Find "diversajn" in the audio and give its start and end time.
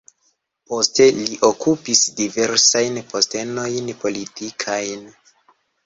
2.23-2.99